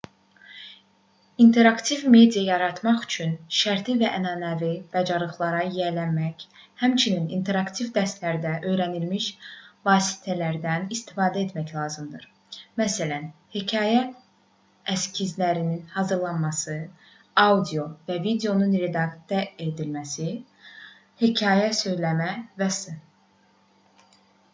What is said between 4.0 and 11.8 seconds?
ənənəvi bacarıqlara yiyələnmək həmçinin interaktiv dərslərdə öyrənilmiş vasitələrdən istifadə etmək